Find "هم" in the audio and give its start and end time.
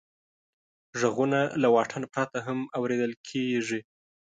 2.47-2.59